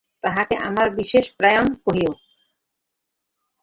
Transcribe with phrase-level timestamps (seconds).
[0.23, 2.11] তাঁহাকে আমার বিশেষ প্রণয় কহিও।